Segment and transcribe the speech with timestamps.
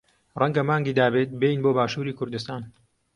[0.39, 2.61] ڕەنگە مانگی دابێت بێین بۆ باشووری کوردستان.